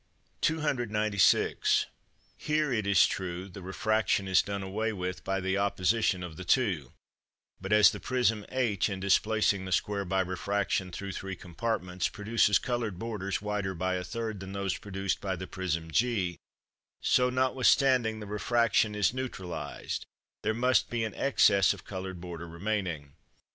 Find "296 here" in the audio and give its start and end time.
0.41-2.73